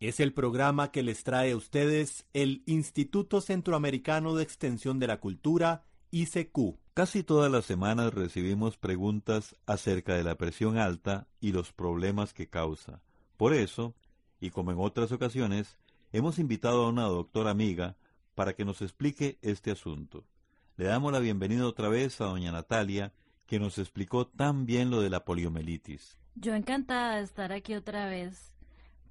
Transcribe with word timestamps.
Es 0.00 0.20
el 0.20 0.32
programa 0.32 0.92
que 0.92 1.02
les 1.02 1.24
trae 1.24 1.50
a 1.50 1.56
ustedes 1.56 2.24
el 2.32 2.62
Instituto 2.66 3.40
Centroamericano 3.40 4.36
de 4.36 4.44
Extensión 4.44 5.00
de 5.00 5.08
la 5.08 5.18
Cultura, 5.18 5.82
ICQ. 6.12 6.78
Casi 6.94 7.24
todas 7.24 7.50
las 7.50 7.64
semanas 7.64 8.14
recibimos 8.14 8.76
preguntas 8.76 9.56
acerca 9.66 10.14
de 10.14 10.22
la 10.22 10.36
presión 10.36 10.78
alta 10.78 11.26
y 11.40 11.50
los 11.50 11.72
problemas 11.72 12.32
que 12.32 12.48
causa. 12.48 13.02
Por 13.36 13.54
eso, 13.54 13.96
y 14.40 14.50
como 14.50 14.70
en 14.70 14.78
otras 14.78 15.10
ocasiones, 15.10 15.78
hemos 16.12 16.38
invitado 16.38 16.84
a 16.84 16.90
una 16.90 17.06
doctora 17.06 17.50
amiga 17.50 17.96
para 18.36 18.52
que 18.52 18.64
nos 18.64 18.82
explique 18.82 19.38
este 19.42 19.72
asunto. 19.72 20.24
Le 20.76 20.84
damos 20.84 21.12
la 21.12 21.18
bienvenida 21.18 21.66
otra 21.66 21.88
vez 21.88 22.20
a 22.20 22.26
doña 22.26 22.52
Natalia, 22.52 23.12
que 23.46 23.58
nos 23.58 23.78
explicó 23.78 24.28
tan 24.28 24.64
bien 24.64 24.90
lo 24.90 25.00
de 25.00 25.10
la 25.10 25.24
poliomielitis. 25.24 26.20
Yo 26.36 26.54
encantada 26.54 27.16
de 27.16 27.24
estar 27.24 27.50
aquí 27.50 27.74
otra 27.74 28.06
vez, 28.06 28.57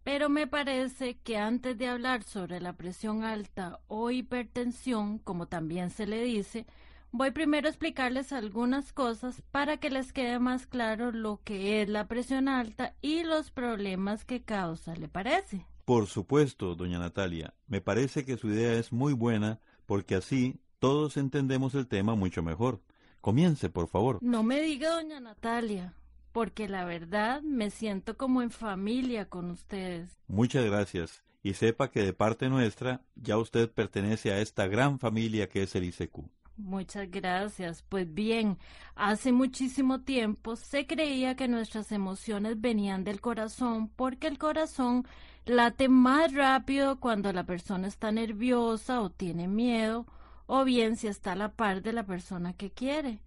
pero 0.07 0.29
me 0.29 0.47
parece 0.47 1.17
que 1.17 1.35
antes 1.35 1.77
de 1.77 1.89
hablar 1.89 2.23
sobre 2.23 2.61
la 2.61 2.71
presión 2.71 3.25
alta 3.25 3.81
o 3.87 4.09
hipertensión, 4.09 5.19
como 5.19 5.47
también 5.49 5.89
se 5.89 6.07
le 6.07 6.23
dice, 6.23 6.65
voy 7.11 7.31
primero 7.31 7.67
a 7.67 7.71
explicarles 7.71 8.31
algunas 8.31 8.93
cosas 8.93 9.43
para 9.51 9.81
que 9.81 9.89
les 9.89 10.13
quede 10.13 10.39
más 10.39 10.65
claro 10.65 11.11
lo 11.11 11.41
que 11.43 11.81
es 11.81 11.89
la 11.89 12.07
presión 12.07 12.47
alta 12.47 12.95
y 13.01 13.23
los 13.23 13.51
problemas 13.51 14.23
que 14.23 14.43
causa, 14.43 14.95
¿le 14.95 15.09
parece? 15.09 15.65
Por 15.83 16.07
supuesto, 16.07 16.75
doña 16.75 16.99
Natalia, 16.99 17.53
me 17.67 17.81
parece 17.81 18.23
que 18.23 18.37
su 18.37 18.47
idea 18.47 18.79
es 18.79 18.93
muy 18.93 19.11
buena 19.11 19.59
porque 19.85 20.15
así 20.15 20.61
todos 20.79 21.17
entendemos 21.17 21.75
el 21.75 21.85
tema 21.85 22.15
mucho 22.15 22.41
mejor. 22.41 22.79
Comience, 23.19 23.69
por 23.69 23.89
favor. 23.89 24.19
No 24.21 24.41
me 24.41 24.61
diga, 24.61 24.89
doña 24.91 25.19
Natalia 25.19 25.96
porque 26.37 26.69
la 26.69 26.85
verdad 26.85 27.41
me 27.41 27.71
siento 27.71 28.15
como 28.15 28.43
en 28.43 28.51
familia 28.51 29.25
con 29.25 29.49
ustedes. 29.49 30.19
Muchas 30.27 30.65
gracias. 30.65 31.23
Y 31.41 31.55
sepa 31.55 31.89
que 31.89 32.03
de 32.03 32.13
parte 32.13 32.47
nuestra 32.47 33.01
ya 33.15 33.39
usted 33.39 33.71
pertenece 33.71 34.31
a 34.31 34.39
esta 34.39 34.67
gran 34.67 34.99
familia 34.99 35.49
que 35.49 35.63
es 35.63 35.75
el 35.75 35.85
ICQ. 35.85 36.29
Muchas 36.57 37.09
gracias. 37.09 37.81
Pues 37.89 38.13
bien, 38.13 38.59
hace 38.93 39.31
muchísimo 39.31 40.01
tiempo 40.01 40.55
se 40.55 40.85
creía 40.85 41.35
que 41.35 41.47
nuestras 41.47 41.91
emociones 41.91 42.61
venían 42.61 43.03
del 43.03 43.19
corazón 43.19 43.89
porque 43.95 44.27
el 44.27 44.37
corazón 44.37 45.07
late 45.45 45.89
más 45.89 46.31
rápido 46.35 46.99
cuando 46.99 47.33
la 47.33 47.47
persona 47.47 47.87
está 47.87 48.11
nerviosa 48.11 49.01
o 49.01 49.09
tiene 49.09 49.47
miedo 49.47 50.05
o 50.45 50.63
bien 50.65 50.97
si 50.97 51.07
está 51.07 51.31
a 51.31 51.35
la 51.35 51.53
par 51.53 51.81
de 51.81 51.93
la 51.93 52.05
persona 52.05 52.53
que 52.53 52.69
quiere. 52.69 53.23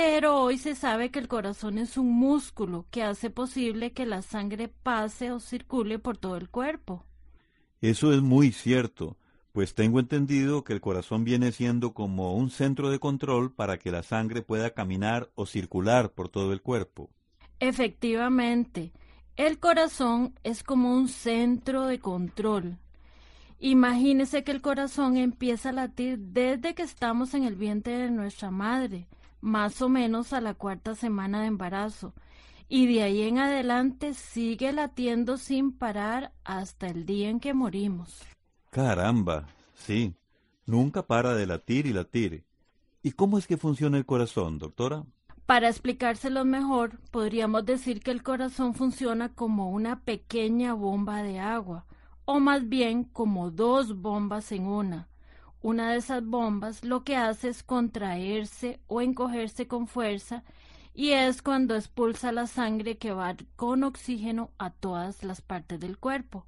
Pero 0.00 0.40
hoy 0.42 0.58
se 0.58 0.76
sabe 0.76 1.10
que 1.10 1.18
el 1.18 1.26
corazón 1.26 1.76
es 1.76 1.96
un 1.96 2.12
músculo 2.12 2.86
que 2.92 3.02
hace 3.02 3.30
posible 3.30 3.90
que 3.90 4.06
la 4.06 4.22
sangre 4.22 4.68
pase 4.68 5.32
o 5.32 5.40
circule 5.40 5.98
por 5.98 6.16
todo 6.16 6.36
el 6.36 6.50
cuerpo. 6.50 7.04
Eso 7.80 8.12
es 8.12 8.22
muy 8.22 8.52
cierto, 8.52 9.16
pues 9.50 9.74
tengo 9.74 9.98
entendido 9.98 10.62
que 10.62 10.72
el 10.72 10.80
corazón 10.80 11.24
viene 11.24 11.50
siendo 11.50 11.94
como 11.94 12.36
un 12.36 12.50
centro 12.50 12.90
de 12.90 13.00
control 13.00 13.52
para 13.52 13.80
que 13.80 13.90
la 13.90 14.04
sangre 14.04 14.40
pueda 14.40 14.70
caminar 14.70 15.32
o 15.34 15.46
circular 15.46 16.12
por 16.12 16.28
todo 16.28 16.52
el 16.52 16.62
cuerpo. 16.62 17.10
Efectivamente, 17.58 18.92
el 19.34 19.58
corazón 19.58 20.32
es 20.44 20.62
como 20.62 20.94
un 20.94 21.08
centro 21.08 21.86
de 21.86 21.98
control. 21.98 22.78
Imagínese 23.58 24.44
que 24.44 24.52
el 24.52 24.60
corazón 24.62 25.16
empieza 25.16 25.70
a 25.70 25.72
latir 25.72 26.20
desde 26.20 26.76
que 26.76 26.84
estamos 26.84 27.34
en 27.34 27.42
el 27.42 27.56
vientre 27.56 27.98
de 27.98 28.12
nuestra 28.12 28.52
madre 28.52 29.08
más 29.40 29.82
o 29.82 29.88
menos 29.88 30.32
a 30.32 30.40
la 30.40 30.54
cuarta 30.54 30.94
semana 30.94 31.40
de 31.40 31.46
embarazo, 31.46 32.14
y 32.68 32.92
de 32.92 33.02
ahí 33.02 33.22
en 33.22 33.38
adelante 33.38 34.14
sigue 34.14 34.72
latiendo 34.72 35.38
sin 35.38 35.72
parar 35.72 36.32
hasta 36.44 36.86
el 36.88 37.06
día 37.06 37.30
en 37.30 37.40
que 37.40 37.54
morimos. 37.54 38.22
Caramba, 38.70 39.46
sí, 39.74 40.14
nunca 40.66 41.06
para 41.06 41.34
de 41.34 41.46
latir 41.46 41.86
y 41.86 41.92
latir. 41.92 42.44
¿Y 43.02 43.12
cómo 43.12 43.38
es 43.38 43.46
que 43.46 43.56
funciona 43.56 43.96
el 43.96 44.04
corazón, 44.04 44.58
doctora? 44.58 45.04
Para 45.46 45.68
explicárselo 45.68 46.44
mejor, 46.44 47.00
podríamos 47.10 47.64
decir 47.64 48.00
que 48.00 48.10
el 48.10 48.22
corazón 48.22 48.74
funciona 48.74 49.34
como 49.34 49.70
una 49.70 50.00
pequeña 50.00 50.74
bomba 50.74 51.22
de 51.22 51.38
agua, 51.38 51.86
o 52.26 52.38
más 52.38 52.68
bien 52.68 53.04
como 53.04 53.50
dos 53.50 53.96
bombas 53.96 54.52
en 54.52 54.66
una. 54.66 55.08
Una 55.60 55.90
de 55.90 55.98
esas 55.98 56.24
bombas 56.24 56.84
lo 56.84 57.02
que 57.02 57.16
hace 57.16 57.48
es 57.48 57.62
contraerse 57.62 58.80
o 58.86 59.00
encogerse 59.00 59.66
con 59.66 59.88
fuerza 59.88 60.44
y 60.94 61.10
es 61.10 61.42
cuando 61.42 61.74
expulsa 61.74 62.32
la 62.32 62.46
sangre 62.46 62.96
que 62.96 63.12
va 63.12 63.36
con 63.56 63.84
oxígeno 63.84 64.50
a 64.58 64.70
todas 64.70 65.24
las 65.24 65.40
partes 65.40 65.80
del 65.80 65.98
cuerpo. 65.98 66.46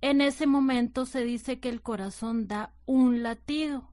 En 0.00 0.20
ese 0.20 0.46
momento 0.46 1.06
se 1.06 1.24
dice 1.24 1.60
que 1.60 1.68
el 1.68 1.80
corazón 1.80 2.46
da 2.46 2.72
un 2.86 3.22
latido 3.22 3.88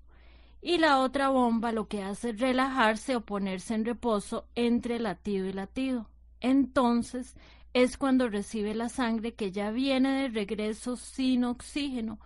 y 0.62 0.78
la 0.78 1.00
otra 1.00 1.30
bomba 1.30 1.72
lo 1.72 1.88
que 1.88 2.04
hace 2.04 2.32
es 2.32 2.40
relajarse 2.40 3.16
o 3.16 3.22
ponerse 3.22 3.74
en 3.74 3.86
reposo 3.86 4.46
entre 4.56 5.00
latido 5.00 5.48
y 5.48 5.54
latido. 5.54 6.10
Entonces 6.40 7.36
es 7.74 7.98
cuando 7.98 8.28
recibe 8.28 8.76
la 8.76 8.90
sangre 8.90 9.34
que 9.34 9.52
ya 9.52 9.72
viene 9.72 10.22
de 10.22 10.30
regreso 10.30 10.98
sin 10.98 11.44
oxígeno 11.44 12.20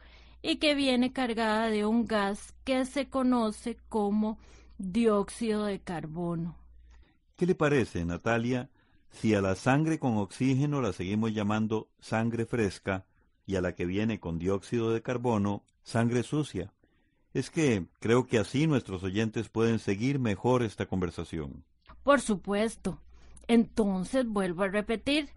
y 0.45 0.57
que 0.57 0.75
viene 0.75 1.11
cargada 1.11 1.71
de 1.71 1.87
un 1.87 2.05
gas 2.05 2.53
que 2.63 2.85
se 2.85 3.09
conoce 3.09 3.77
como 3.89 4.37
dióxido 4.77 5.65
de 5.65 5.79
carbono. 5.79 6.55
¿Qué 7.35 7.47
le 7.47 7.55
parece, 7.55 8.05
Natalia, 8.05 8.69
si 9.09 9.33
a 9.33 9.41
la 9.41 9.55
sangre 9.55 9.97
con 9.97 10.17
oxígeno 10.17 10.81
la 10.81 10.93
seguimos 10.93 11.33
llamando 11.33 11.89
sangre 11.99 12.45
fresca 12.45 13.05
y 13.47 13.55
a 13.55 13.61
la 13.61 13.73
que 13.73 13.85
viene 13.87 14.19
con 14.19 14.37
dióxido 14.37 14.93
de 14.93 15.01
carbono 15.01 15.63
sangre 15.81 16.21
sucia? 16.21 16.71
Es 17.33 17.49
que 17.49 17.87
creo 17.99 18.27
que 18.27 18.37
así 18.37 18.67
nuestros 18.67 19.01
oyentes 19.01 19.49
pueden 19.49 19.79
seguir 19.79 20.19
mejor 20.19 20.61
esta 20.61 20.85
conversación. 20.85 21.63
Por 22.03 22.21
supuesto. 22.21 22.99
Entonces 23.47 24.27
vuelvo 24.27 24.63
a 24.63 24.67
repetir, 24.67 25.29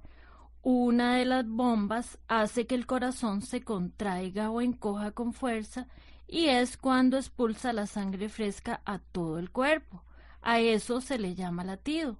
una 0.71 1.17
de 1.17 1.25
las 1.25 1.49
bombas 1.49 2.19
hace 2.29 2.67
que 2.67 2.75
el 2.75 2.85
corazón 2.85 3.41
se 3.41 3.63
contraiga 3.63 4.51
o 4.51 4.61
encoja 4.61 5.13
con 5.13 5.33
fuerza 5.33 5.87
y 6.27 6.49
es 6.49 6.77
cuando 6.77 7.17
expulsa 7.17 7.73
la 7.73 7.87
sangre 7.87 8.29
fresca 8.29 8.83
a 8.85 8.99
todo 8.99 9.39
el 9.39 9.51
cuerpo. 9.51 10.03
A 10.43 10.61
eso 10.61 11.01
se 11.01 11.19
le 11.19 11.35
llama 11.35 11.65
latido. 11.65 12.19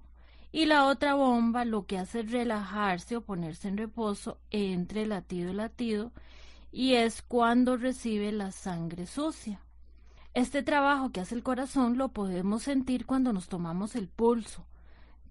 Y 0.51 0.65
la 0.65 0.87
otra 0.87 1.13
bomba 1.13 1.63
lo 1.63 1.85
que 1.85 1.99
hace 1.99 2.21
es 2.21 2.31
relajarse 2.31 3.17
o 3.17 3.21
ponerse 3.21 3.67
en 3.67 3.77
reposo 3.77 4.39
entre 4.49 5.05
latido 5.05 5.51
y 5.51 5.53
latido 5.53 6.11
y 6.71 6.95
es 6.95 7.21
cuando 7.21 7.77
recibe 7.77 8.31
la 8.31 8.51
sangre 8.51 9.05
sucia. 9.05 9.61
Este 10.33 10.63
trabajo 10.63 11.11
que 11.11 11.19
hace 11.19 11.35
el 11.35 11.43
corazón 11.43 11.99
lo 11.99 12.09
podemos 12.09 12.63
sentir 12.63 13.05
cuando 13.05 13.31
nos 13.31 13.47
tomamos 13.47 13.95
el 13.95 14.07
pulso. 14.07 14.65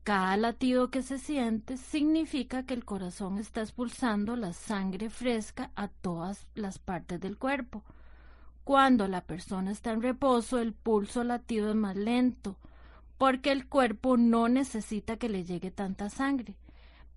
Cada 0.09 0.39
latido 0.39 0.91
que 0.91 1.03
se 1.03 1.19
siente 1.19 1.77
significa 1.77 2.63
que 2.63 2.73
el 2.73 2.87
corazón 2.87 3.37
está 3.37 3.61
expulsando 3.61 4.37
la 4.37 4.55
sangre 4.55 5.11
fresca 5.11 5.71
a 5.77 5.89
todas 5.89 6.47
las 6.55 6.79
partes 6.79 7.21
del 7.21 7.37
cuerpo. 7.37 7.85
Cuando 8.65 9.07
la 9.07 9.27
persona 9.27 9.71
está 9.71 9.91
en 9.91 10.01
reposo, 10.01 10.61
el 10.61 10.73
pulso 10.73 11.25
latido 11.25 11.69
es 11.69 11.75
más 11.75 11.95
lento, 11.95 12.57
porque 13.19 13.53
el 13.53 13.69
cuerpo 13.69 14.17
no 14.17 14.49
necesita 14.49 15.19
que 15.19 15.29
le 15.29 15.45
llegue 15.45 15.71
tanta 15.71 16.09
sangre. 16.09 16.57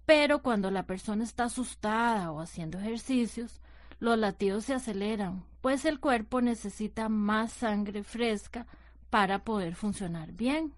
Pero 0.06 0.42
cuando 0.42 0.70
la 0.70 0.86
persona 0.86 1.24
está 1.24 1.46
asustada 1.46 2.30
o 2.34 2.42
haciendo 2.42 2.78
ejercicios, 2.78 3.62
los 4.02 4.18
latidos 4.18 4.66
se 4.66 4.74
aceleran, 4.74 5.46
pues 5.62 5.86
el 5.86 6.02
cuerpo 6.02 6.42
necesita 6.42 7.08
más 7.08 7.54
sangre 7.54 8.04
fresca 8.04 8.68
para 9.10 9.46
poder 9.46 9.76
funcionar 9.76 10.34
bien. 10.34 10.74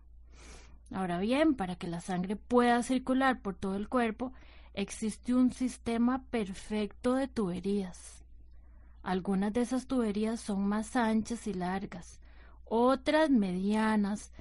Ahora 0.94 1.18
bien, 1.18 1.56
para 1.56 1.76
que 1.76 1.88
la 1.88 2.02
sangre 2.02 2.36
pueda 2.36 2.84
circular 2.84 3.42
por 3.42 3.56
todo 3.56 3.76
el 3.76 3.90
cuerpo, 3.90 4.32
existe 4.76 5.34
un 5.34 5.52
sistema 5.52 6.24
perfecto 6.30 7.16
de 7.16 7.28
tuberías. 7.28 8.24
Algunas 9.02 9.52
de 9.54 9.62
esas 9.62 9.88
tuberías 9.88 10.40
son 10.40 10.68
más 10.68 10.96
anchas 10.96 11.48
y 11.48 11.54
largas, 11.54 12.20
otras 12.66 13.32
medianas, 13.32 14.32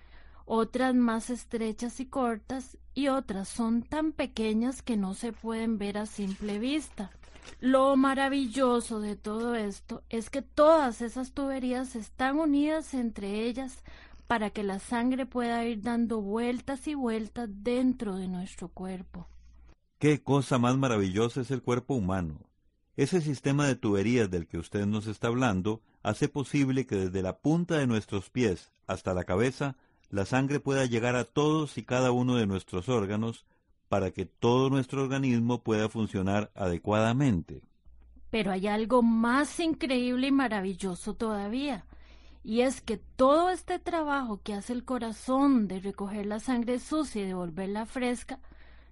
otras 0.45 0.95
más 0.95 1.31
estrechas 1.31 2.01
y 2.01 2.07
cortas 2.07 2.77
y 2.95 3.09
otras 3.09 3.49
son 3.49 3.83
tan 3.83 4.13
pequeñas 4.13 4.83
que 4.83 4.99
no 4.99 5.15
se 5.15 5.33
pueden 5.33 5.79
ver 5.79 5.97
a 5.97 6.07
simple 6.07 6.59
vista. 6.59 7.11
Lo 7.61 7.97
maravilloso 7.97 9.01
de 9.01 9.17
todo 9.17 9.55
esto 9.55 10.03
es 10.11 10.31
que 10.31 10.43
todas 10.43 11.01
esas 11.01 11.33
tuberías 11.33 11.97
están 11.97 12.39
unidas 12.39 12.95
entre 12.95 13.47
ellas 13.47 13.83
para 14.33 14.49
que 14.49 14.63
la 14.63 14.79
sangre 14.79 15.27
pueda 15.27 15.63
ir 15.67 15.83
dando 15.83 16.23
vueltas 16.23 16.89
y 16.89 16.95
vueltas 16.95 17.51
dentro 17.53 18.17
de 18.17 18.29
nuestro 18.29 18.69
cuerpo. 18.69 19.29
Qué 19.99 20.23
cosa 20.23 20.57
más 20.57 20.75
maravillosa 20.79 21.43
es 21.43 21.51
el 21.51 21.61
cuerpo 21.61 21.93
humano. 21.93 22.39
Ese 22.97 23.21
sistema 23.21 23.67
de 23.67 23.77
tuberías 23.77 24.31
del 24.31 24.47
que 24.47 24.57
usted 24.57 24.87
nos 24.87 25.07
está 25.07 25.27
hablando 25.27 25.83
hace 26.03 26.31
posible 26.31 26.87
que 26.87 26.97
desde 26.97 27.21
la 27.21 27.41
punta 27.41 27.77
de 27.77 27.87
nuestros 27.87 28.31
pies 28.31 28.73
hasta 28.87 29.13
la 29.13 29.25
cabeza 29.25 29.77
la 30.09 30.25
sangre 30.25 30.61
pueda 30.61 30.87
llegar 30.87 31.15
a 31.15 31.25
todos 31.25 31.77
y 31.77 31.83
cada 31.83 32.11
uno 32.11 32.37
de 32.37 32.47
nuestros 32.47 32.89
órganos 32.89 33.45
para 33.91 34.13
que 34.13 34.25
todo 34.25 34.71
nuestro 34.71 35.03
organismo 35.03 35.63
pueda 35.63 35.91
funcionar 35.91 36.51
adecuadamente. 36.55 37.61
Pero 38.31 38.51
hay 38.51 38.67
algo 38.67 39.03
más 39.03 39.61
increíble 39.61 40.29
y 40.29 40.33
maravilloso 40.33 41.13
todavía, 41.17 41.85
y 42.45 42.63
es 42.63 42.81
que 42.81 42.97
todo 42.97 43.51
este 43.51 43.79
trabajo 43.79 44.41
que 44.43 44.55
hace 44.55 44.73
el 44.73 44.85
corazón 44.85 45.69
de 45.69 45.81
recoger 45.81 46.27
la 46.27 46.41
sangre 46.41 46.79
sucia 46.79 47.23
y 47.23 47.27
devolverla 47.27 47.87
fresca, 47.87 48.41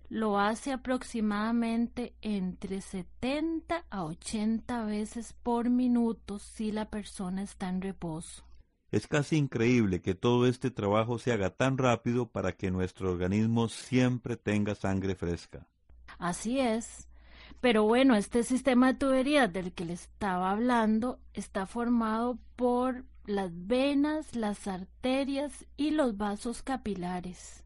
lo 0.09 0.39
hace 0.39 0.73
aproximadamente 0.73 2.15
entre 2.21 2.81
70 2.81 3.85
a 3.91 4.05
80 4.05 4.85
veces 4.85 5.35
por 5.43 5.71
minuto 5.71 6.39
si 6.39 6.73
la 6.73 6.91
persona 6.91 7.43
está 7.43 7.69
en 7.69 7.81
reposo. 7.81 8.45
Es 8.91 9.07
casi 9.07 9.37
increíble 9.37 10.03
que 10.03 10.17
todo 10.17 10.47
este 10.47 10.73
trabajo 10.73 11.19
se 11.19 11.33
haga 11.33 11.51
tan 11.51 11.79
rápido 11.79 12.29
para 12.29 12.53
que 12.53 12.73
nuestro 12.73 13.13
organismo 13.13 13.69
siempre 13.69 14.37
tenga 14.37 14.75
sangre 14.75 15.15
fresca. 15.15 15.69
Así 16.19 16.59
es. 16.59 17.10
Pero 17.61 17.85
bueno, 17.85 18.15
este 18.15 18.43
sistema 18.43 18.93
de 18.93 18.99
tuberías 18.99 19.53
del 19.53 19.73
que 19.73 19.85
le 19.85 19.93
estaba 19.93 20.51
hablando 20.51 21.21
está 21.35 21.67
formado 21.67 22.39
por 22.57 23.05
las 23.27 23.51
venas, 23.53 24.35
las 24.35 24.67
arterias 24.67 25.67
y 25.77 25.91
los 25.91 26.17
vasos 26.17 26.63
capilares. 26.63 27.63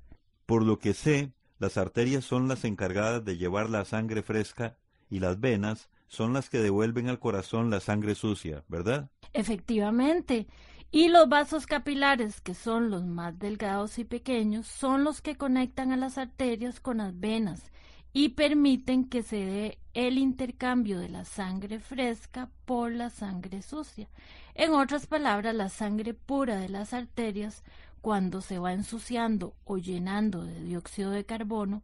Por 0.46 0.64
lo 0.64 0.78
que 0.78 0.94
sé, 0.94 1.32
las 1.58 1.78
arterias 1.78 2.24
son 2.24 2.48
las 2.48 2.64
encargadas 2.64 3.24
de 3.24 3.36
llevar 3.36 3.70
la 3.70 3.84
sangre 3.84 4.22
fresca 4.22 4.76
y 5.08 5.20
las 5.20 5.38
venas 5.38 5.88
son 6.08 6.32
las 6.32 6.50
que 6.50 6.58
devuelven 6.58 7.08
al 7.08 7.20
corazón 7.20 7.70
la 7.70 7.80
sangre 7.80 8.16
sucia, 8.16 8.64
¿verdad? 8.68 9.10
Efectivamente. 9.32 10.48
Y 10.90 11.08
los 11.08 11.28
vasos 11.28 11.66
capilares, 11.66 12.40
que 12.40 12.54
son 12.54 12.90
los 12.90 13.04
más 13.04 13.38
delgados 13.38 13.98
y 13.98 14.04
pequeños, 14.04 14.66
son 14.66 15.02
los 15.02 15.22
que 15.22 15.36
conectan 15.36 15.92
a 15.92 15.96
las 15.96 16.18
arterias 16.18 16.80
con 16.80 16.98
las 16.98 17.18
venas 17.18 17.72
y 18.14 18.30
permiten 18.30 19.04
que 19.04 19.22
se 19.22 19.36
dé 19.36 19.78
el 19.92 20.16
intercambio 20.16 20.98
de 20.98 21.10
la 21.10 21.26
sangre 21.26 21.80
fresca 21.80 22.48
por 22.64 22.90
la 22.92 23.10
sangre 23.10 23.60
sucia. 23.60 24.08
En 24.54 24.72
otras 24.72 25.06
palabras, 25.06 25.54
la 25.54 25.68
sangre 25.68 26.14
pura 26.14 26.56
de 26.56 26.70
las 26.70 26.94
arterias, 26.94 27.62
cuando 28.00 28.40
se 28.40 28.58
va 28.58 28.72
ensuciando 28.72 29.54
o 29.64 29.76
llenando 29.76 30.44
de 30.44 30.62
dióxido 30.62 31.10
de 31.10 31.26
carbono, 31.26 31.82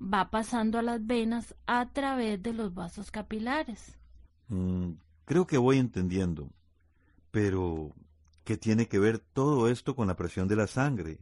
va 0.00 0.30
pasando 0.30 0.78
a 0.78 0.82
las 0.82 1.06
venas 1.06 1.54
a 1.66 1.90
través 1.90 2.42
de 2.42 2.54
los 2.54 2.72
vasos 2.72 3.10
capilares. 3.10 3.98
Mm, 4.48 4.92
creo 5.26 5.46
que 5.46 5.58
voy 5.58 5.78
entendiendo. 5.78 6.48
Pero, 7.30 7.92
¿Qué 8.44 8.56
tiene 8.56 8.88
que 8.88 8.98
ver 8.98 9.20
todo 9.20 9.68
esto 9.68 9.94
con 9.94 10.08
la 10.08 10.16
presión 10.16 10.48
de 10.48 10.56
la 10.56 10.66
sangre? 10.66 11.18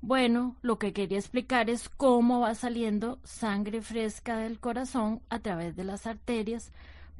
Bueno, 0.00 0.56
lo 0.62 0.78
que 0.78 0.92
quería 0.92 1.18
explicar 1.18 1.70
es 1.70 1.88
cómo 1.88 2.40
va 2.40 2.54
saliendo 2.54 3.18
sangre 3.24 3.82
fresca 3.82 4.36
del 4.38 4.60
corazón 4.60 5.20
a 5.30 5.38
través 5.38 5.74
de 5.74 5.84
las 5.84 6.06
arterias 6.06 6.70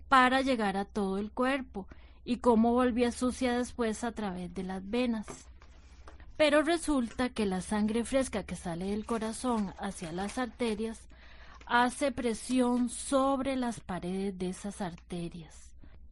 para 0.08 0.40
llegar 0.40 0.76
a 0.76 0.84
todo 0.84 1.18
el 1.18 1.30
cuerpo 1.32 1.86
y 2.24 2.36
cómo 2.38 2.72
volvía 2.72 3.12
sucia 3.12 3.56
después 3.56 4.04
a 4.04 4.12
través 4.12 4.54
de 4.54 4.62
las 4.62 4.88
venas. 4.88 5.26
Pero 6.36 6.62
resulta 6.62 7.30
que 7.30 7.46
la 7.46 7.62
sangre 7.62 8.04
fresca 8.04 8.42
que 8.42 8.56
sale 8.56 8.90
del 8.90 9.06
corazón 9.06 9.72
hacia 9.78 10.12
las 10.12 10.38
arterias 10.38 11.00
hace 11.64 12.12
presión 12.12 12.90
sobre 12.90 13.56
las 13.56 13.80
paredes 13.80 14.38
de 14.38 14.50
esas 14.50 14.80
arterias 14.80 15.65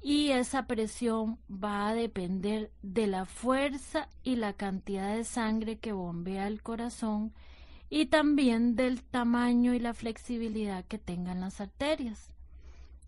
y 0.04 0.32
esa 0.32 0.66
presión 0.66 1.38
va 1.50 1.88
a 1.88 1.94
depender 1.94 2.70
de 2.82 3.06
la 3.06 3.24
fuerza 3.24 4.10
y 4.22 4.36
la 4.36 4.52
cantidad 4.52 5.16
de 5.16 5.24
sangre 5.24 5.78
que 5.78 5.92
bombea 5.92 6.46
el 6.46 6.62
corazón 6.62 7.32
y 7.88 8.06
también 8.06 8.76
del 8.76 9.02
tamaño 9.02 9.72
y 9.72 9.78
la 9.78 9.94
flexibilidad 9.94 10.84
que 10.84 10.98
tengan 10.98 11.40
las 11.40 11.62
arterias. 11.62 12.28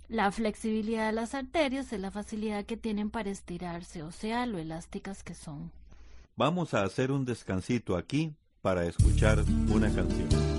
La 0.08 0.32
flexibilidad 0.32 1.08
de 1.08 1.12
las 1.12 1.34
arterias 1.34 1.92
es 1.92 2.00
la 2.00 2.10
facilidad 2.10 2.64
que 2.64 2.78
tienen 2.78 3.10
para 3.10 3.28
estirarse, 3.28 4.02
o 4.02 4.10
sea, 4.10 4.46
lo 4.46 4.56
elásticas 4.56 5.22
que 5.22 5.34
son. 5.34 5.72
Vamos 6.34 6.72
a 6.72 6.82
hacer 6.82 7.12
un 7.12 7.26
descansito 7.26 7.94
aquí 7.98 8.34
para 8.62 8.86
escuchar 8.86 9.44
una 9.68 9.92
canción. 9.94 10.55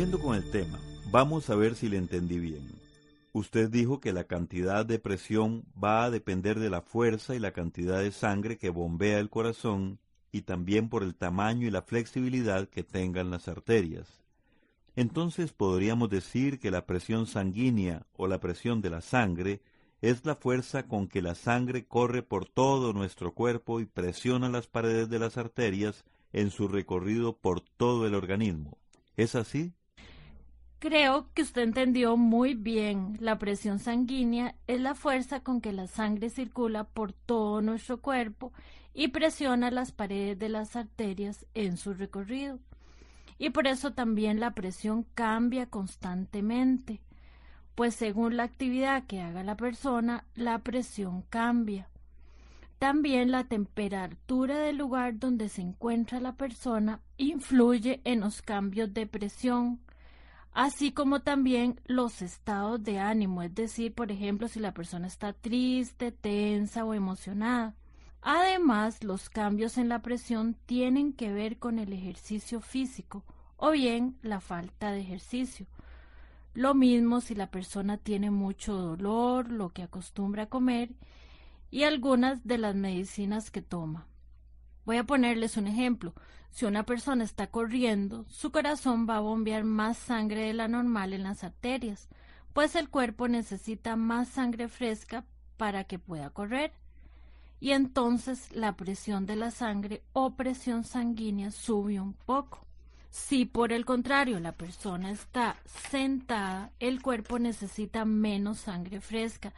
Volviendo 0.00 0.26
con 0.26 0.34
el 0.34 0.50
tema, 0.50 0.80
vamos 1.10 1.50
a 1.50 1.56
ver 1.56 1.74
si 1.74 1.90
le 1.90 1.98
entendí 1.98 2.38
bien. 2.38 2.66
Usted 3.34 3.68
dijo 3.68 4.00
que 4.00 4.14
la 4.14 4.24
cantidad 4.24 4.86
de 4.86 4.98
presión 4.98 5.66
va 5.72 6.04
a 6.04 6.10
depender 6.10 6.58
de 6.58 6.70
la 6.70 6.80
fuerza 6.80 7.34
y 7.34 7.38
la 7.38 7.52
cantidad 7.52 8.00
de 8.00 8.10
sangre 8.10 8.56
que 8.56 8.70
bombea 8.70 9.18
el 9.18 9.28
corazón 9.28 9.98
y 10.32 10.40
también 10.40 10.88
por 10.88 11.02
el 11.02 11.14
tamaño 11.14 11.66
y 11.66 11.70
la 11.70 11.82
flexibilidad 11.82 12.66
que 12.66 12.82
tengan 12.82 13.30
las 13.30 13.46
arterias. 13.46 14.22
Entonces 14.96 15.52
podríamos 15.52 16.08
decir 16.08 16.60
que 16.60 16.70
la 16.70 16.86
presión 16.86 17.26
sanguínea 17.26 18.06
o 18.16 18.26
la 18.26 18.40
presión 18.40 18.80
de 18.80 18.88
la 18.88 19.02
sangre 19.02 19.60
es 20.00 20.24
la 20.24 20.34
fuerza 20.34 20.88
con 20.88 21.08
que 21.08 21.20
la 21.20 21.34
sangre 21.34 21.84
corre 21.84 22.22
por 22.22 22.46
todo 22.46 22.94
nuestro 22.94 23.34
cuerpo 23.34 23.80
y 23.80 23.84
presiona 23.84 24.48
las 24.48 24.66
paredes 24.66 25.10
de 25.10 25.18
las 25.18 25.36
arterias 25.36 26.06
en 26.32 26.50
su 26.50 26.68
recorrido 26.68 27.36
por 27.36 27.60
todo 27.60 28.06
el 28.06 28.14
organismo. 28.14 28.78
¿Es 29.18 29.34
así? 29.34 29.74
Creo 30.80 31.28
que 31.34 31.42
usted 31.42 31.60
entendió 31.60 32.16
muy 32.16 32.54
bien. 32.54 33.18
La 33.20 33.38
presión 33.38 33.78
sanguínea 33.78 34.54
es 34.66 34.80
la 34.80 34.94
fuerza 34.94 35.40
con 35.40 35.60
que 35.60 35.74
la 35.74 35.86
sangre 35.86 36.30
circula 36.30 36.84
por 36.84 37.12
todo 37.12 37.60
nuestro 37.60 38.00
cuerpo 38.00 38.50
y 38.94 39.08
presiona 39.08 39.70
las 39.70 39.92
paredes 39.92 40.38
de 40.38 40.48
las 40.48 40.76
arterias 40.76 41.44
en 41.52 41.76
su 41.76 41.92
recorrido. 41.92 42.58
Y 43.36 43.50
por 43.50 43.66
eso 43.66 43.92
también 43.92 44.40
la 44.40 44.52
presión 44.52 45.04
cambia 45.14 45.66
constantemente, 45.66 47.02
pues 47.74 47.94
según 47.94 48.38
la 48.38 48.44
actividad 48.44 49.04
que 49.04 49.20
haga 49.20 49.44
la 49.44 49.58
persona, 49.58 50.24
la 50.34 50.60
presión 50.60 51.20
cambia. 51.28 51.90
También 52.78 53.30
la 53.30 53.44
temperatura 53.44 54.58
del 54.58 54.78
lugar 54.78 55.18
donde 55.18 55.50
se 55.50 55.60
encuentra 55.60 56.20
la 56.20 56.36
persona 56.36 57.00
influye 57.18 58.00
en 58.04 58.20
los 58.20 58.40
cambios 58.40 58.94
de 58.94 59.06
presión, 59.06 59.78
así 60.52 60.92
como 60.92 61.20
también 61.20 61.80
los 61.86 62.22
estados 62.22 62.82
de 62.82 62.98
ánimo, 62.98 63.42
es 63.42 63.54
decir, 63.54 63.94
por 63.94 64.10
ejemplo, 64.10 64.48
si 64.48 64.60
la 64.60 64.74
persona 64.74 65.06
está 65.06 65.32
triste, 65.32 66.12
tensa 66.12 66.84
o 66.84 66.94
emocionada. 66.94 67.74
Además, 68.22 69.02
los 69.02 69.30
cambios 69.30 69.78
en 69.78 69.88
la 69.88 70.02
presión 70.02 70.56
tienen 70.66 71.12
que 71.12 71.32
ver 71.32 71.58
con 71.58 71.78
el 71.78 71.92
ejercicio 71.92 72.60
físico 72.60 73.24
o 73.56 73.70
bien 73.70 74.16
la 74.22 74.40
falta 74.40 74.90
de 74.92 75.00
ejercicio. 75.00 75.66
Lo 76.52 76.74
mismo 76.74 77.20
si 77.20 77.34
la 77.34 77.50
persona 77.50 77.96
tiene 77.96 78.30
mucho 78.30 78.74
dolor, 78.74 79.50
lo 79.50 79.70
que 79.70 79.82
acostumbra 79.82 80.44
a 80.44 80.48
comer 80.48 80.90
y 81.70 81.84
algunas 81.84 82.44
de 82.44 82.58
las 82.58 82.74
medicinas 82.74 83.50
que 83.50 83.62
toma. 83.62 84.06
Voy 84.84 84.96
a 84.96 85.04
ponerles 85.04 85.56
un 85.56 85.66
ejemplo. 85.66 86.14
Si 86.50 86.64
una 86.64 86.84
persona 86.84 87.24
está 87.24 87.46
corriendo, 87.48 88.24
su 88.28 88.50
corazón 88.50 89.06
va 89.08 89.16
a 89.16 89.20
bombear 89.20 89.64
más 89.64 89.96
sangre 89.98 90.46
de 90.46 90.54
la 90.54 90.68
normal 90.68 91.12
en 91.12 91.22
las 91.22 91.44
arterias, 91.44 92.08
pues 92.52 92.74
el 92.74 92.88
cuerpo 92.88 93.28
necesita 93.28 93.94
más 93.96 94.28
sangre 94.28 94.68
fresca 94.68 95.24
para 95.56 95.84
que 95.84 95.98
pueda 95.98 96.30
correr 96.30 96.72
y 97.60 97.72
entonces 97.72 98.50
la 98.52 98.76
presión 98.76 99.26
de 99.26 99.36
la 99.36 99.50
sangre 99.50 100.02
o 100.12 100.30
presión 100.34 100.82
sanguínea 100.82 101.50
sube 101.50 102.00
un 102.00 102.14
poco. 102.14 102.66
Si 103.10 103.44
por 103.44 103.72
el 103.72 103.84
contrario 103.84 104.40
la 104.40 104.52
persona 104.52 105.10
está 105.10 105.56
sentada, 105.66 106.72
el 106.80 107.02
cuerpo 107.02 107.38
necesita 107.38 108.04
menos 108.04 108.60
sangre 108.60 109.00
fresca 109.00 109.52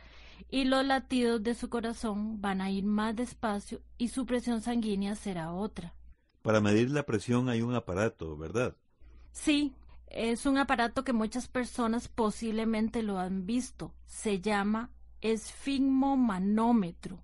y 0.53 0.65
los 0.67 0.85
latidos 0.85 1.43
de 1.43 1.55
su 1.55 1.71
corazón 1.71 2.43
van 2.43 2.61
a 2.61 2.71
ir 2.71 2.85
más 2.85 3.17
despacio 3.17 3.81
y 3.97 4.09
su 4.09 4.27
presión 4.27 4.61
sanguínea 4.61 5.17
será 5.17 5.51
otra. 5.51 5.95
Para 6.43 6.61
medir 6.61 6.91
la 6.91 7.05
presión 7.05 7.49
hay 7.49 7.63
un 7.63 7.75
aparato, 7.75 8.37
¿verdad? 8.37 8.77
Sí, 9.33 9.73
es 10.09 10.45
un 10.45 10.59
aparato 10.59 11.05
que 11.05 11.15
muchas 11.15 11.49
personas 11.49 12.09
posiblemente 12.09 13.03
lo 13.03 13.19
han 13.19 13.47
visto. 13.47 13.95
Se 14.05 14.43
llama 14.43 14.91
esfigmomanómetro 15.23 17.19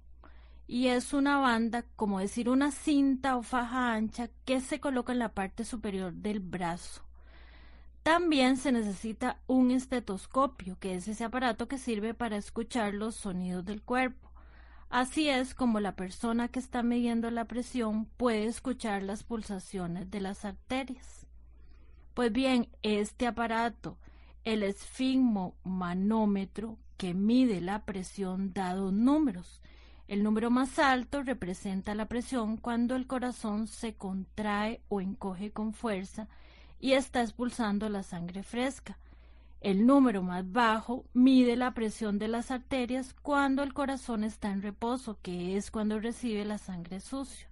y 0.66 0.86
es 0.86 1.12
una 1.12 1.38
banda, 1.38 1.84
como 1.96 2.20
decir 2.20 2.48
una 2.48 2.70
cinta 2.70 3.36
o 3.36 3.42
faja 3.42 3.92
ancha 3.92 4.30
que 4.46 4.62
se 4.62 4.80
coloca 4.80 5.12
en 5.12 5.18
la 5.18 5.34
parte 5.34 5.66
superior 5.66 6.14
del 6.14 6.40
brazo. 6.40 7.02
También 8.08 8.56
se 8.56 8.72
necesita 8.72 9.36
un 9.46 9.70
estetoscopio, 9.70 10.78
que 10.80 10.94
es 10.94 11.06
ese 11.08 11.24
aparato 11.24 11.68
que 11.68 11.76
sirve 11.76 12.14
para 12.14 12.38
escuchar 12.38 12.94
los 12.94 13.16
sonidos 13.16 13.66
del 13.66 13.82
cuerpo. 13.82 14.30
Así 14.88 15.28
es 15.28 15.54
como 15.54 15.78
la 15.78 15.94
persona 15.94 16.48
que 16.48 16.58
está 16.58 16.82
midiendo 16.82 17.30
la 17.30 17.44
presión 17.44 18.06
puede 18.06 18.46
escuchar 18.46 19.02
las 19.02 19.24
pulsaciones 19.24 20.10
de 20.10 20.22
las 20.22 20.46
arterias. 20.46 21.26
Pues 22.14 22.32
bien, 22.32 22.70
este 22.80 23.26
aparato, 23.26 23.98
el 24.42 24.62
esfigmomanómetro, 24.62 26.78
que 26.96 27.12
mide 27.12 27.60
la 27.60 27.84
presión 27.84 28.54
da 28.54 28.74
dos 28.74 28.94
números, 28.94 29.60
el 30.06 30.22
número 30.22 30.48
más 30.48 30.78
alto 30.78 31.22
representa 31.22 31.94
la 31.94 32.06
presión 32.06 32.56
cuando 32.56 32.96
el 32.96 33.06
corazón 33.06 33.66
se 33.66 33.96
contrae 33.96 34.80
o 34.88 35.02
encoge 35.02 35.50
con 35.50 35.74
fuerza 35.74 36.26
y 36.80 36.92
está 36.92 37.22
expulsando 37.22 37.88
la 37.88 38.02
sangre 38.02 38.42
fresca. 38.42 38.98
El 39.60 39.86
número 39.86 40.22
más 40.22 40.50
bajo 40.50 41.04
mide 41.12 41.56
la 41.56 41.74
presión 41.74 42.18
de 42.18 42.28
las 42.28 42.50
arterias 42.50 43.14
cuando 43.22 43.62
el 43.62 43.74
corazón 43.74 44.22
está 44.22 44.52
en 44.52 44.62
reposo, 44.62 45.18
que 45.20 45.56
es 45.56 45.70
cuando 45.70 45.98
recibe 45.98 46.44
la 46.44 46.58
sangre 46.58 47.00
sucia. 47.00 47.48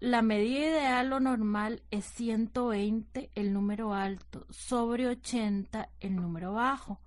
La 0.00 0.22
medida 0.22 0.68
ideal 0.68 1.12
o 1.12 1.20
normal 1.20 1.82
es 1.90 2.04
120, 2.06 3.30
el 3.34 3.52
número 3.52 3.94
alto, 3.94 4.46
sobre 4.50 5.06
80, 5.06 5.88
el 6.00 6.16
número 6.16 6.52
bajo 6.52 7.00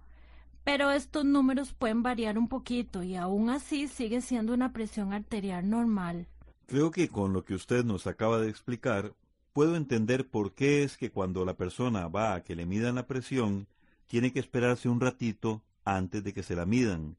pero 0.69 0.91
estos 0.91 1.25
números 1.25 1.73
pueden 1.73 2.03
variar 2.03 2.37
un 2.37 2.47
poquito 2.47 3.01
y 3.01 3.15
aún 3.15 3.49
así 3.49 3.87
sigue 3.87 4.21
siendo 4.21 4.53
una 4.53 4.71
presión 4.71 5.13
arterial 5.13 5.67
normal. 5.67 6.27
Creo 6.67 6.91
que 6.91 7.09
con 7.09 7.33
lo 7.33 7.43
que 7.43 7.55
usted 7.55 7.83
nos 7.83 8.05
acaba 8.05 8.39
de 8.39 8.49
explicar, 8.49 9.15
puedo 9.53 9.75
entender 9.75 10.29
por 10.29 10.53
qué 10.53 10.83
es 10.83 10.97
que 10.97 11.11
cuando 11.11 11.45
la 11.45 11.55
persona 11.55 12.07
va 12.07 12.35
a 12.35 12.43
que 12.43 12.55
le 12.55 12.65
midan 12.65 12.95
la 12.95 13.07
presión, 13.07 13.67
tiene 14.07 14.31
que 14.31 14.39
esperarse 14.39 14.89
un 14.89 14.99
ratito 14.99 15.61
antes 15.85 16.23
de 16.23 16.33
que 16.33 16.43
se 16.43 16.55
la 16.55 16.65
midan, 16.65 17.17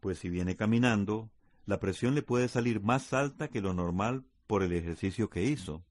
pues 0.00 0.18
si 0.18 0.28
viene 0.28 0.56
caminando, 0.56 1.30
la 1.66 1.80
presión 1.80 2.14
le 2.14 2.22
puede 2.22 2.48
salir 2.48 2.80
más 2.80 3.12
alta 3.12 3.48
que 3.48 3.60
lo 3.60 3.74
normal 3.74 4.24
por 4.46 4.62
el 4.62 4.72
ejercicio 4.72 5.28
que 5.28 5.44
hizo. 5.44 5.82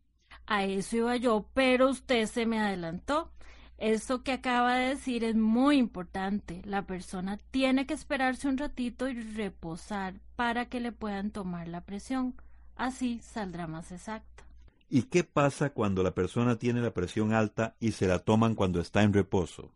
A 0.47 0.63
eso 0.63 0.97
iba 0.97 1.15
yo, 1.17 1.49
pero 1.53 1.89
usted 1.89 2.25
se 2.27 2.45
me 2.45 2.59
adelantó. 2.59 3.31
Eso 3.77 4.23
que 4.23 4.31
acaba 4.31 4.75
de 4.75 4.89
decir 4.89 5.23
es 5.25 5.35
muy 5.35 5.77
importante. 5.77 6.61
La 6.63 6.83
persona 6.83 7.37
tiene 7.51 7.85
que 7.85 7.93
esperarse 7.93 8.47
un 8.47 8.57
ratito 8.57 9.09
y 9.09 9.19
reposar 9.21 10.21
para 10.37 10.67
que 10.67 10.79
le 10.79 10.93
puedan 10.93 11.31
tomar 11.31 11.67
la 11.67 11.81
presión. 11.81 12.35
Así 12.77 13.19
saldrá 13.21 13.67
más 13.67 13.91
exacta. 13.91 14.44
¿Y 14.89 15.03
qué 15.03 15.23
pasa 15.23 15.71
cuando 15.71 16.03
la 16.03 16.13
persona 16.13 16.57
tiene 16.57 16.81
la 16.81 16.93
presión 16.93 17.33
alta 17.33 17.75
y 17.79 17.91
se 17.91 18.07
la 18.07 18.19
toman 18.19 18.55
cuando 18.55 18.79
está 18.79 19.03
en 19.03 19.13
reposo? 19.13 19.71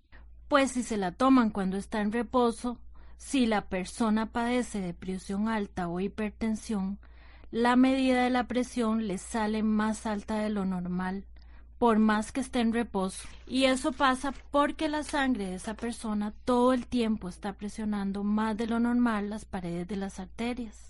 Pues 0.48 0.72
si 0.72 0.84
se 0.84 0.98
la 0.98 1.12
toman 1.12 1.50
cuando 1.50 1.78
está 1.78 2.02
en 2.02 2.12
reposo, 2.12 2.78
si 3.18 3.46
la 3.46 3.68
persona 3.70 4.32
padece 4.32 4.82
de 4.82 4.94
presión 4.94 5.48
alta 5.48 5.88
o 5.88 6.00
hipertensión, 6.00 7.00
la 7.52 7.76
medida 7.76 8.24
de 8.24 8.30
la 8.30 8.48
presión 8.48 9.08
le 9.08 9.18
sale 9.18 9.64
más 9.64 10.06
alta 10.06 10.38
de 10.40 10.50
lo 10.50 10.66
normal 10.66 11.26
por 11.80 11.98
más 11.98 12.32
que 12.32 12.42
esté 12.42 12.60
en 12.60 12.74
reposo. 12.74 13.28
Y 13.48 13.64
eso 13.64 13.94
pasa 13.94 14.34
porque 14.52 14.90
la 14.90 15.04
sangre 15.04 15.48
de 15.48 15.56
esa 15.56 15.74
persona 15.74 16.34
todo 16.46 16.74
el 16.74 16.86
tiempo 16.86 17.30
está 17.30 17.54
presionando 17.54 18.24
más 18.24 18.58
de 18.58 18.68
lo 18.68 18.80
normal 18.80 19.30
las 19.30 19.46
paredes 19.46 19.88
de 19.88 19.96
las 19.96 20.20
arterias. 20.20 20.89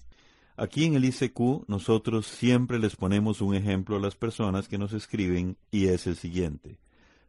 Aquí 0.60 0.84
en 0.84 0.96
el 0.96 1.06
ICQ 1.06 1.70
nosotros 1.70 2.28
siempre 2.28 2.80
les 2.80 2.98
ponemos 2.98 3.40
un 3.40 3.56
ejemplo 3.56 3.96
a 3.96 4.02
las 4.02 4.18
personas 4.18 4.68
que 4.68 4.78
nos 4.78 4.92
escriben 4.92 5.56
y 5.72 5.88
es 5.88 6.06
el 6.06 6.18
siguiente. 6.18 6.78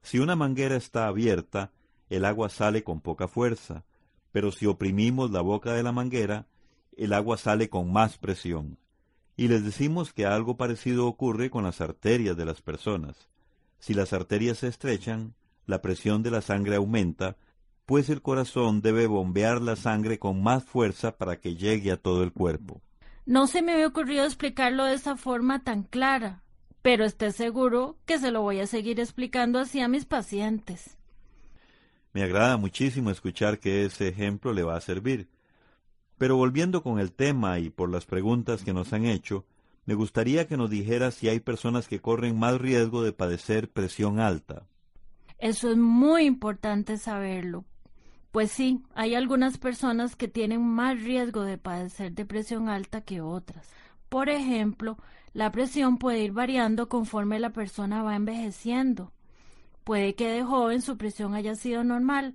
Si 0.02 0.18
una 0.18 0.34
manguera 0.34 0.75
está 0.75 1.06
abierta, 1.06 1.70
el 2.08 2.25
agua 2.25 2.49
sale 2.49 2.82
con 2.82 3.00
poca 3.00 3.28
fuerza, 3.28 3.84
pero 4.32 4.50
si 4.50 4.66
oprimimos 4.66 5.30
la 5.30 5.42
boca 5.42 5.75
de 5.75 5.84
la 5.84 5.92
manguera, 5.92 6.49
el 6.96 7.12
agua 7.12 7.37
sale 7.37 7.70
con 7.70 7.92
más 7.92 8.18
presión. 8.18 8.78
Y 9.37 9.46
les 9.46 9.62
decimos 9.62 10.12
que 10.12 10.26
algo 10.26 10.56
parecido 10.56 11.06
ocurre 11.06 11.50
con 11.50 11.62
las 11.62 11.80
arterias 11.80 12.37
de 12.37 12.46
las 12.46 12.62
personas. 12.62 13.28
Si 13.78 13.94
las 13.94 14.12
arterias 14.12 14.58
se 14.58 14.66
estrechan, 14.66 15.34
la 15.66 15.82
presión 15.82 16.25
de 16.25 16.32
la 16.32 16.40
sangre 16.40 16.75
aumenta, 16.75 17.37
pues 17.87 18.10
el 18.10 18.22
corazón 18.22 18.82
debe 18.82 19.06
bombear 19.06 19.62
la 19.62 19.76
sangre 19.76 20.18
con 20.18 20.42
más 20.42 20.64
fuerza 20.64 21.16
para 21.16 21.38
que 21.38 21.54
llegue 21.54 21.92
a 21.92 21.96
todo 21.96 22.25
el 22.25 22.32
cuerpo. 22.32 22.82
No 23.30 23.46
se 23.46 23.62
me 23.62 23.75
había 23.75 23.87
ocurrido 23.87 24.25
explicarlo 24.25 24.87
de 24.87 24.94
esa 24.94 25.16
forma 25.16 25.62
tan 25.62 25.84
clara, 25.84 26.42
pero 26.82 27.04
esté 27.04 27.30
seguro 27.30 27.96
que 28.04 28.18
se 28.18 28.32
lo 28.32 28.42
voy 28.42 28.58
a 28.58 28.66
seguir 28.66 28.99
explicando 28.99 29.60
así 29.60 29.80
a 29.80 29.87
mis 29.87 30.04
pacientes. 30.04 30.99
Me 32.12 32.25
agrada 32.25 32.56
muchísimo 32.56 33.08
escuchar 33.08 33.60
que 33.60 33.84
ese 33.84 34.08
ejemplo 34.08 34.52
le 34.52 34.64
va 34.64 34.75
a 34.75 34.80
servir. 34.80 35.28
Pero 36.18 36.34
volviendo 36.34 36.82
con 36.82 36.99
el 36.99 37.12
tema 37.12 37.60
y 37.60 37.70
por 37.70 37.88
las 37.88 38.04
preguntas 38.04 38.64
que 38.64 38.72
nos 38.72 38.92
han 38.92 39.04
hecho, 39.04 39.46
me 39.87 39.94
gustaría 39.94 40.49
que 40.49 40.56
nos 40.56 40.68
dijera 40.68 41.12
si 41.12 41.28
hay 41.28 41.38
personas 41.38 41.87
que 41.87 42.00
corren 42.00 42.37
más 42.37 42.60
riesgo 42.60 43.04
de 43.04 43.12
padecer 43.12 43.70
presión 43.70 44.18
alta. 44.18 44.66
Eso 45.38 45.70
es 45.70 45.76
muy 45.76 46.25
importante 46.25 46.99
saberlo. 46.99 47.64
Pues 48.30 48.52
sí, 48.52 48.80
hay 48.94 49.14
algunas 49.14 49.58
personas 49.58 50.14
que 50.14 50.28
tienen 50.28 50.62
más 50.62 51.02
riesgo 51.02 51.42
de 51.42 51.58
padecer 51.58 52.12
de 52.12 52.25
presión 52.25 52.68
alta 52.68 53.00
que 53.00 53.20
otras. 53.20 53.68
Por 54.08 54.28
ejemplo, 54.28 54.99
la 55.32 55.50
presión 55.50 55.99
puede 55.99 56.20
ir 56.20 56.32
variando 56.32 56.88
conforme 56.88 57.40
la 57.40 57.50
persona 57.50 58.02
va 58.02 58.14
envejeciendo. 58.14 59.12
Puede 59.84 60.14
que 60.14 60.28
de 60.28 60.44
joven 60.44 60.82
su 60.82 60.96
presión 60.96 61.34
haya 61.34 61.56
sido 61.56 61.82
normal, 61.82 62.34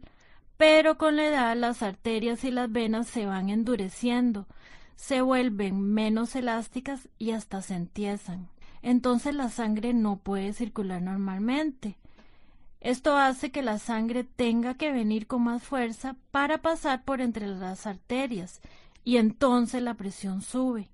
pero 0.57 0.97
con 0.97 1.15
la 1.15 1.27
edad 1.27 1.55
las 1.55 1.81
arterias 1.81 2.43
y 2.43 2.51
las 2.51 2.71
venas 2.71 3.07
se 3.07 3.25
van 3.25 3.49
endureciendo, 3.49 4.47
se 4.95 5.21
vuelven 5.21 5.81
menos 5.81 6.35
elásticas 6.35 7.09
y 7.17 7.31
hasta 7.31 7.61
se 7.61 7.75
entiezan. 7.75 8.49
Entonces 8.81 9.33
la 9.35 9.49
sangre 9.49 9.93
no 9.93 10.17
puede 10.17 10.53
circular 10.53 11.01
normalmente. 11.01 11.97
Esto 12.85 13.17
hace 13.17 13.51
que 13.51 13.63
la 13.63 13.79
sangre 13.79 14.23
tenga 14.23 14.75
que 14.75 14.91
venir 14.91 15.25
con 15.25 15.41
más 15.41 15.63
fuerza 15.63 16.17
para 16.29 16.61
pasar 16.61 17.03
por 17.03 17.19
entre 17.19 17.47
las 17.47 17.87
arterias 17.87 18.61
y 19.03 19.17
entonces 19.17 19.81
la 19.81 19.95
presión 19.95 20.43
sube. 20.43 20.91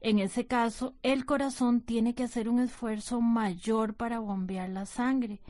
En 0.00 0.20
ese 0.20 0.46
caso, 0.46 0.94
el 1.02 1.26
corazón 1.26 1.80
tiene 1.80 2.14
que 2.14 2.22
hacer 2.22 2.48
un 2.48 2.60
esfuerzo 2.60 3.20
mayor 3.20 3.94
para 3.94 4.20
bombear 4.20 4.68
la 4.68 4.86
sangre 4.86 5.40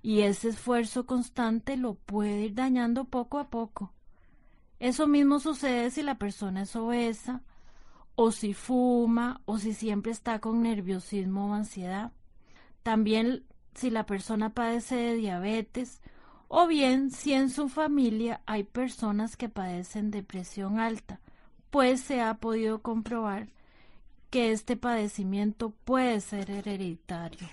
y 0.00 0.22
ese 0.22 0.48
esfuerzo 0.48 1.04
constante 1.04 1.76
lo 1.76 1.92
puede 1.92 2.46
ir 2.46 2.54
dañando 2.54 3.04
poco 3.04 3.38
a 3.38 3.50
poco. 3.50 3.92
Eso 4.78 5.06
mismo 5.06 5.40
sucede 5.40 5.90
si 5.90 6.02
la 6.02 6.16
persona 6.16 6.62
es 6.62 6.74
obesa, 6.74 7.42
o 8.14 8.30
si 8.30 8.54
fuma, 8.54 9.42
o 9.44 9.58
si 9.58 9.74
siempre 9.74 10.10
está 10.10 10.38
con 10.38 10.62
nerviosismo 10.62 11.50
o 11.50 11.52
ansiedad. 11.52 12.12
También 12.82 13.44
si 13.74 13.90
la 13.90 14.06
persona 14.06 14.50
padece 14.50 14.96
de 14.96 15.14
diabetes, 15.14 16.00
o 16.48 16.66
bien 16.66 17.10
si 17.10 17.32
en 17.32 17.50
su 17.50 17.68
familia 17.68 18.42
hay 18.46 18.64
personas 18.64 19.36
que 19.36 19.48
padecen 19.48 20.10
de 20.10 20.22
presión 20.22 20.78
alta, 20.78 21.20
pues 21.70 22.00
se 22.02 22.20
ha 22.20 22.34
podido 22.34 22.82
comprobar 22.82 23.48
que 24.28 24.52
este 24.52 24.76
padecimiento 24.76 25.74
puede 25.84 26.20
ser 26.20 26.50
hereditario. 26.50 27.48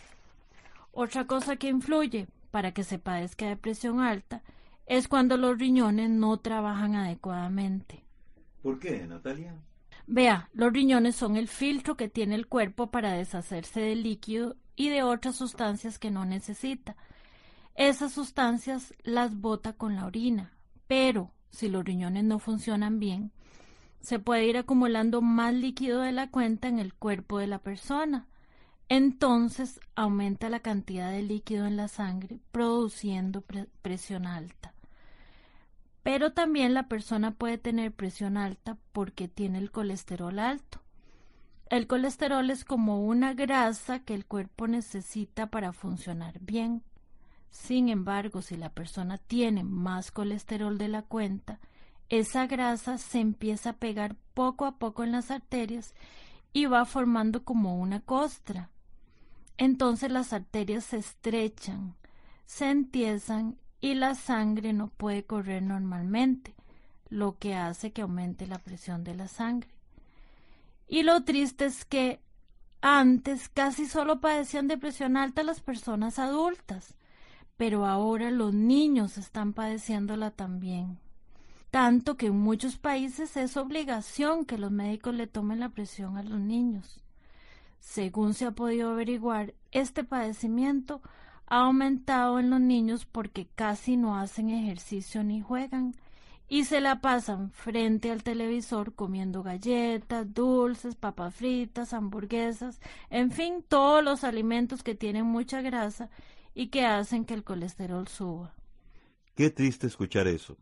Otra 0.91 1.27
cosa 1.27 1.55
que 1.55 1.69
influye 1.69 2.27
para 2.51 2.73
que 2.73 2.83
se 2.83 2.99
padezca 2.99 3.47
de 3.47 3.55
presión 3.55 4.01
alta 4.01 4.41
es 4.85 5.07
cuando 5.07 5.37
los 5.37 5.57
riñones 5.57 6.09
no 6.09 6.37
trabajan 6.37 6.95
adecuadamente. 6.95 8.03
¿Por 8.61 8.79
qué, 8.79 9.05
Natalia? 9.07 9.53
Vea, 10.07 10.49
los 10.53 10.73
riñones 10.73 11.15
son 11.15 11.37
el 11.37 11.47
filtro 11.47 11.95
que 11.95 12.09
tiene 12.09 12.35
el 12.35 12.47
cuerpo 12.47 12.87
para 12.87 13.13
deshacerse 13.13 13.79
del 13.79 14.03
líquido 14.03 14.55
y 14.79 14.87
de 14.87 15.03
otras 15.03 15.35
sustancias 15.35 15.99
que 15.99 16.09
no 16.09 16.23
necesita. 16.23 16.95
Esas 17.75 18.13
sustancias 18.13 18.93
las 19.03 19.35
bota 19.35 19.73
con 19.73 19.97
la 19.97 20.05
orina, 20.05 20.53
pero 20.87 21.33
si 21.49 21.67
los 21.67 21.83
riñones 21.83 22.23
no 22.23 22.39
funcionan 22.39 22.97
bien, 22.97 23.33
se 23.99 24.19
puede 24.19 24.45
ir 24.45 24.55
acumulando 24.55 25.21
más 25.21 25.53
líquido 25.53 25.99
de 25.99 26.13
la 26.13 26.31
cuenta 26.31 26.69
en 26.69 26.79
el 26.79 26.93
cuerpo 26.93 27.39
de 27.39 27.47
la 27.47 27.59
persona. 27.59 28.29
Entonces 28.87 29.81
aumenta 29.95 30.47
la 30.47 30.61
cantidad 30.61 31.11
de 31.11 31.23
líquido 31.23 31.65
en 31.65 31.75
la 31.75 31.89
sangre, 31.89 32.39
produciendo 32.53 33.43
presión 33.81 34.25
alta. 34.25 34.73
Pero 36.03 36.31
también 36.31 36.73
la 36.73 36.87
persona 36.87 37.31
puede 37.31 37.57
tener 37.57 37.91
presión 37.91 38.37
alta 38.37 38.77
porque 38.93 39.27
tiene 39.27 39.57
el 39.57 39.71
colesterol 39.71 40.39
alto. 40.39 40.79
El 41.69 41.85
colesterol 41.85 42.49
es 42.49 42.65
como 42.65 43.05
una 43.05 43.35
grasa 43.35 43.99
que 43.99 44.15
el 44.15 44.25
cuerpo 44.25 44.67
necesita 44.67 45.47
para 45.47 45.71
funcionar 45.71 46.39
bien. 46.39 46.81
Sin 47.51 47.89
embargo, 47.89 48.41
si 48.41 48.57
la 48.57 48.69
persona 48.69 49.19
tiene 49.19 49.63
más 49.63 50.11
colesterol 50.11 50.79
de 50.79 50.87
la 50.87 51.03
cuenta, 51.03 51.59
esa 52.09 52.47
grasa 52.47 52.97
se 52.97 53.19
empieza 53.19 53.71
a 53.71 53.77
pegar 53.77 54.15
poco 54.33 54.65
a 54.65 54.79
poco 54.79 55.03
en 55.03 55.11
las 55.11 55.29
arterias 55.29 55.93
y 56.53 56.65
va 56.65 56.85
formando 56.85 57.43
como 57.43 57.79
una 57.79 57.99
costra. 57.99 58.71
Entonces 59.57 60.11
las 60.11 60.33
arterias 60.33 60.85
se 60.85 60.97
estrechan, 60.97 61.95
se 62.47 62.71
entiezan 62.71 63.57
y 63.79 63.93
la 63.93 64.15
sangre 64.15 64.73
no 64.73 64.87
puede 64.89 65.23
correr 65.23 65.61
normalmente, 65.61 66.55
lo 67.09 67.37
que 67.37 67.53
hace 67.53 67.91
que 67.91 68.01
aumente 68.01 68.47
la 68.47 68.57
presión 68.57 69.03
de 69.03 69.13
la 69.13 69.27
sangre. 69.27 69.69
Y 70.89 71.03
lo 71.03 71.23
triste 71.23 71.65
es 71.65 71.85
que 71.85 72.19
antes 72.81 73.47
casi 73.47 73.85
solo 73.85 74.19
padecían 74.19 74.67
de 74.67 74.77
presión 74.77 75.17
alta 75.17 75.43
las 75.43 75.61
personas 75.61 76.17
adultas, 76.17 76.95
pero 77.57 77.85
ahora 77.85 78.31
los 78.31 78.55
niños 78.55 79.19
están 79.19 79.53
padeciéndola 79.53 80.31
también. 80.31 80.97
Tanto 81.69 82.17
que 82.17 82.27
en 82.27 82.39
muchos 82.39 82.77
países 82.77 83.37
es 83.37 83.55
obligación 83.55 84.45
que 84.45 84.57
los 84.57 84.71
médicos 84.71 85.13
le 85.13 85.27
tomen 85.27 85.59
la 85.59 85.69
presión 85.69 86.17
a 86.17 86.23
los 86.23 86.39
niños. 86.39 87.03
Según 87.79 88.33
se 88.33 88.45
ha 88.45 88.51
podido 88.51 88.89
averiguar, 88.89 89.53
este 89.71 90.03
padecimiento 90.03 91.03
ha 91.45 91.65
aumentado 91.65 92.39
en 92.39 92.49
los 92.49 92.61
niños 92.61 93.05
porque 93.05 93.47
casi 93.53 93.95
no 93.95 94.17
hacen 94.17 94.49
ejercicio 94.49 95.23
ni 95.23 95.39
juegan 95.39 95.93
y 96.49 96.65
se 96.65 96.81
la 96.81 96.99
pasan 96.99 97.51
frente 97.51 98.11
al 98.11 98.23
televisor 98.23 98.93
comiendo 98.93 99.43
galletas, 99.43 100.33
dulces, 100.33 100.95
papas 100.95 101.35
fritas, 101.35 101.93
hamburguesas, 101.93 102.81
en 103.09 103.31
fin, 103.31 103.63
todos 103.67 104.03
los 104.03 104.23
alimentos 104.23 104.83
que 104.83 104.95
tienen 104.95 105.25
mucha 105.25 105.61
grasa 105.61 106.09
y 106.53 106.67
que 106.67 106.85
hacen 106.85 107.23
que 107.23 107.35
el 107.35 107.43
colesterol 107.43 108.07
suba. 108.07 108.53
Qué 109.35 109.49
triste 109.51 109.87
escuchar 109.87 110.27
eso. 110.27 110.57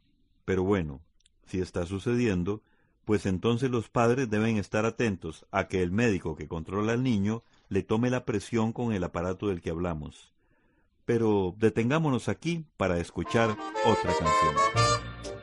Pero 0.45 0.63
bueno, 0.63 1.01
si 1.45 1.59
está 1.59 1.85
sucediendo, 1.85 2.61
pues 3.05 3.25
entonces 3.25 3.71
los 3.71 3.89
padres 3.89 4.29
deben 4.29 4.57
estar 4.57 4.85
atentos 4.85 5.45
a 5.51 5.67
que 5.67 5.81
el 5.81 5.91
médico 5.91 6.35
que 6.35 6.47
controla 6.47 6.93
al 6.93 7.03
niño 7.03 7.43
le 7.69 7.81
tome 7.81 8.09
la 8.09 8.25
presión 8.25 8.73
con 8.73 8.93
el 8.93 9.03
aparato 9.03 9.47
del 9.47 9.61
que 9.61 9.71
hablamos 9.71 10.37
pero 11.07 11.55
detengámonos 11.57 12.27
aquí 12.27 12.65
para 12.75 12.99
escuchar 12.99 13.51
otra 13.85 14.11
canción. 14.19 15.36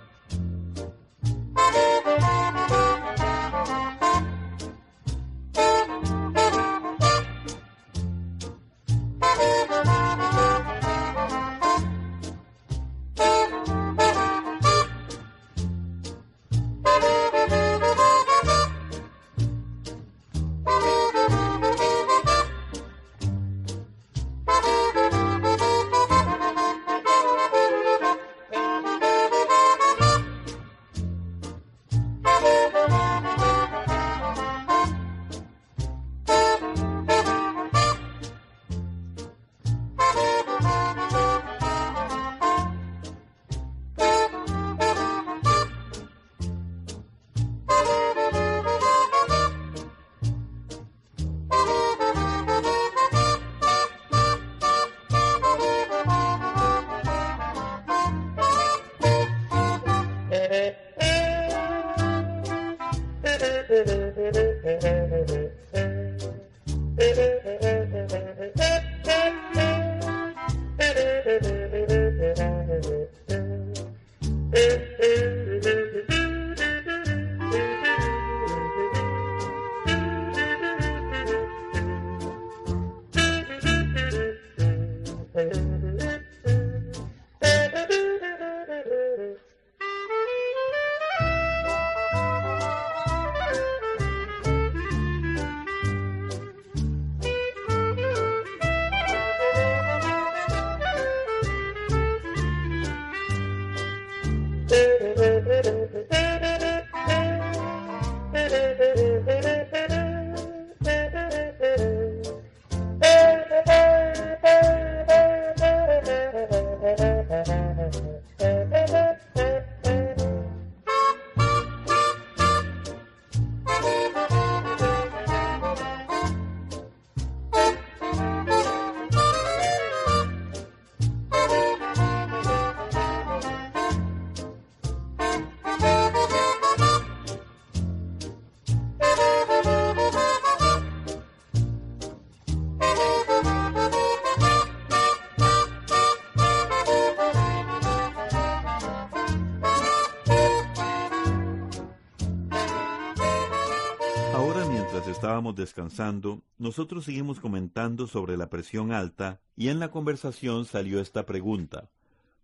Estábamos 155.25 155.57
descansando, 155.57 156.43
nosotros 156.59 157.07
seguimos 157.07 157.41
comentando 157.41 158.07
sobre 158.07 158.37
la 158.37 158.51
presión 158.51 158.93
alta 158.93 159.41
y 159.57 159.69
en 159.69 159.79
la 159.81 159.91
conversación 159.91 160.67
salió 160.67 161.01
esta 161.01 161.25
pregunta. 161.25 161.89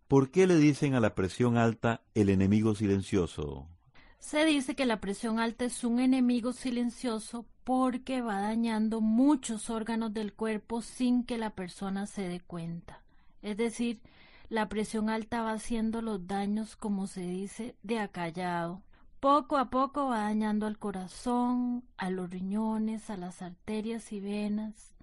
¿Por 0.07 0.31
qué 0.31 0.47
le 0.47 0.55
dicen 0.55 0.95
a 0.95 0.99
la 0.99 1.13
presión 1.13 1.57
alta 1.57 2.01
el 2.15 2.29
enemigo 2.29 2.73
silencioso? 2.73 3.67
Se 4.17 4.45
dice 4.45 4.73
que 4.73 4.87
la 4.87 4.99
presión 4.99 5.37
alta 5.37 5.65
es 5.65 5.83
un 5.83 5.99
enemigo 5.99 6.53
silencioso 6.53 7.45
porque 7.65 8.21
va 8.21 8.41
dañando 8.41 8.99
muchos 8.99 9.69
órganos 9.69 10.11
del 10.11 10.33
cuerpo 10.33 10.81
sin 10.81 11.23
que 11.23 11.37
la 11.37 11.51
persona 11.51 12.07
se 12.07 12.27
dé 12.27 12.39
cuenta. 12.39 13.03
Es 13.43 13.57
decir, 13.57 13.99
la 14.49 14.69
presión 14.69 15.11
alta 15.11 15.43
va 15.43 15.51
haciendo 15.51 16.01
los 16.01 16.25
daños, 16.25 16.75
como 16.75 17.05
se 17.05 17.21
dice, 17.21 17.75
de 17.83 17.99
acallado. 17.99 18.81
Poco 19.21 19.59
a 19.59 19.69
poco 19.69 20.07
va 20.07 20.21
dañando 20.21 20.65
al 20.65 20.79
corazón, 20.79 21.83
a 21.95 22.09
los 22.09 22.31
riñones, 22.31 23.11
a 23.11 23.17
las 23.17 23.43
arterias 23.43 24.11
y 24.13 24.19
venas, 24.19 24.95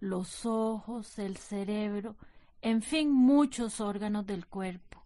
los 0.00 0.46
ojos, 0.46 1.18
el 1.18 1.36
cerebro, 1.36 2.16
en 2.62 2.80
fin, 2.80 3.12
muchos 3.12 3.82
órganos 3.82 4.24
del 4.24 4.46
cuerpo. 4.46 5.02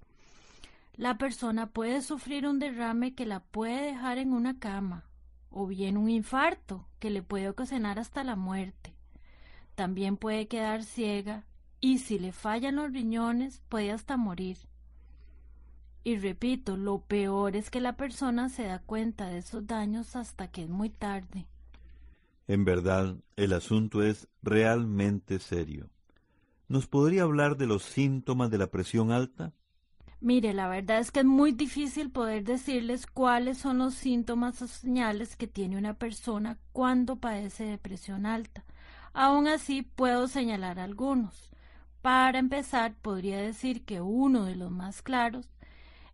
La 0.95 1.19
persona 1.19 1.67
puede 1.67 2.01
sufrir 2.01 2.47
un 2.47 2.61
derrame 2.61 3.17
que 3.17 3.27
la 3.27 3.41
puede 3.41 3.87
dejar 3.87 4.19
en 4.19 4.33
una 4.33 4.61
cama, 4.61 5.03
o 5.51 5.67
bien 5.67 5.97
un 5.97 6.09
infarto 6.09 6.87
que 7.01 7.11
le 7.11 7.25
puede 7.25 7.49
ocasionar 7.49 7.99
hasta 7.99 8.23
la 8.23 8.37
muerte. 8.37 8.95
También 9.75 10.17
puede 10.17 10.47
quedar 10.47 10.85
ciega 10.85 11.45
y 11.81 11.99
si 11.99 12.21
le 12.21 12.31
fallan 12.31 12.77
los 12.77 12.93
riñones 12.93 13.63
puede 13.69 13.91
hasta 13.91 14.17
morir. 14.17 14.59
Y 16.03 16.17
repito, 16.17 16.77
lo 16.77 17.01
peor 17.01 17.57
es 17.57 17.71
que 17.71 17.81
la 17.81 17.97
persona 17.97 18.49
se 18.49 18.65
da 18.65 18.79
cuenta 18.79 19.29
de 19.29 19.39
esos 19.39 19.67
daños 19.67 20.17
hasta 20.17 20.49
que 20.49 20.65
es 20.65 20.69
muy 20.69 20.89
tarde. 20.89 21.47
En 22.49 22.65
verdad, 22.65 23.17
el 23.37 23.53
asunto 23.53 24.03
es 24.03 24.27
realmente 24.43 25.39
serio. 25.39 25.91
¿Nos 26.69 26.87
podría 26.87 27.23
hablar 27.23 27.57
de 27.57 27.67
los 27.67 27.83
síntomas 27.83 28.51
de 28.51 28.59
la 28.59 28.69
presión 28.69 29.13
alta? 29.13 29.53
Mire, 30.21 30.53
la 30.53 30.69
verdad 30.69 31.01
es 31.01 31.11
que 31.13 31.21
es 31.21 31.27
muy 31.27 31.53
difícil 31.53 32.11
poder 32.11 32.45
decirles 32.45 33.07
cuáles 33.07 33.59
son 33.59 33.79
los 33.79 33.95
síntomas 33.95 34.61
o 34.63 34.69
señales 34.69 35.37
que 35.37 35.47
tiene 35.47 35.79
una 35.79 35.95
persona 35.95 36.59
cuando 36.73 37.17
padece 37.17 37.65
de 37.65 37.79
presión 37.79 38.27
alta. 38.27 38.65
Aún 39.13 39.49
así, 39.49 39.83
puedo 39.83 40.29
señalar 40.29 40.79
algunos. 40.79 41.51
Para 42.03 42.39
empezar, 42.39 42.95
podría 43.01 43.39
decir 43.39 43.85
que 43.85 44.01
uno 44.01 44.45
de 44.45 44.57
los 44.57 44.71
más 44.71 45.03
claros 45.03 45.49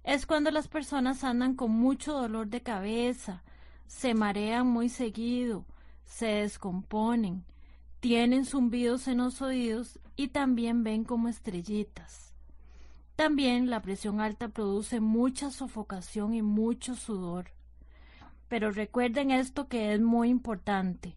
es 0.07 0.25
cuando 0.25 0.53
las 0.53 0.69
personas 0.69 1.25
andan 1.25 1.57
con 1.57 1.73
mucho 1.73 2.13
dolor 2.13 2.47
de 2.47 2.63
cabeza, 2.63 3.43
se 3.89 4.15
marean 4.15 4.65
muy 4.69 4.89
seguido, 4.89 5.65
se 6.05 6.27
descomponen, 6.27 7.45
tienen 7.99 8.45
zumbidos 8.45 9.09
en 9.09 9.19
los 9.19 9.43
oídos 9.43 9.99
y 10.15 10.29
también 10.29 10.85
ven 10.85 11.03
como 11.03 11.29
estrellitas. 11.29 12.33
También 13.17 13.69
la 13.69 13.83
presión 13.83 14.21
alta 14.21 14.49
produce 14.49 15.01
mucha 15.01 15.51
sofocación 15.51 16.35
y 16.35 16.43
mucho 16.43 16.95
sudor. 16.95 17.51
Pero 18.47 18.71
recuerden 18.71 19.33
esto 19.33 19.67
que 19.67 19.93
es 19.93 20.01
muy 20.01 20.29
importante. 20.29 21.17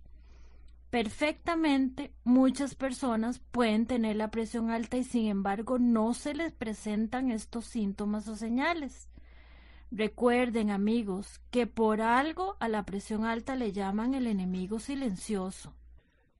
Perfectamente 0.89 2.11
muchas 2.23 2.73
personas 2.73 3.39
pueden 3.51 3.85
tener 3.85 4.15
la 4.15 4.31
presión 4.31 4.71
alta 4.71 4.97
y 4.97 5.03
sin 5.03 5.27
embargo 5.27 5.77
no 5.77 6.15
se 6.15 6.33
les 6.33 6.51
presentan 6.51 7.29
estos 7.29 7.65
síntomas 7.65 8.27
o 8.27 8.35
señales. 8.35 9.07
Recuerden 9.91 10.71
amigos 10.71 11.41
que 11.51 11.67
por 11.67 12.01
algo 12.01 12.57
a 12.59 12.67
la 12.67 12.85
presión 12.85 13.25
alta 13.25 13.55
le 13.55 13.71
llaman 13.71 14.15
el 14.15 14.25
enemigo 14.25 14.79
silencioso. 14.79 15.75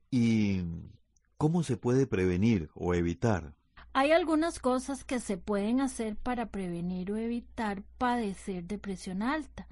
¿Y 0.09 0.61
cómo 1.37 1.61
se 1.61 1.77
puede 1.77 2.07
prevenir 2.07 2.71
o 2.73 2.95
evitar? 2.95 3.53
Hay 3.93 4.11
algunas 4.11 4.59
cosas 4.59 5.03
que 5.03 5.19
se 5.19 5.37
pueden 5.37 5.79
hacer 5.79 6.15
para 6.15 6.47
prevenir 6.47 7.11
o 7.11 7.17
evitar 7.17 7.83
padecer 7.99 8.65
de 8.65 8.79
presión 8.79 9.21
alta 9.21 9.67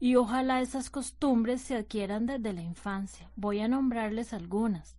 y 0.00 0.16
ojalá 0.16 0.62
esas 0.62 0.88
costumbres 0.88 1.60
se 1.60 1.76
adquieran 1.76 2.24
desde 2.24 2.54
la 2.54 2.62
infancia. 2.62 3.30
Voy 3.36 3.60
a 3.60 3.68
nombrarles 3.68 4.32
algunas. 4.32 4.96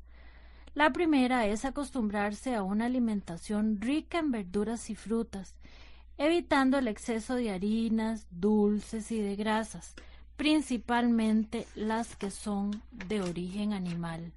La 0.75 0.93
primera 0.93 1.47
es 1.47 1.65
acostumbrarse 1.65 2.55
a 2.55 2.61
una 2.61 2.85
alimentación 2.85 3.81
rica 3.81 4.19
en 4.19 4.31
verduras 4.31 4.91
y 4.91 4.95
frutas, 4.95 5.55
evitando 6.17 6.77
el 6.77 6.87
exceso 6.87 7.35
de 7.35 7.49
harinas, 7.49 8.27
dulces 8.29 9.11
y 9.11 9.19
de 9.19 9.35
grasas, 9.35 9.95
principalmente 10.37 11.67
las 11.75 12.15
que 12.15 12.29
son 12.29 12.83
de 12.91 13.21
origen 13.21 13.73
animal. 13.73 14.31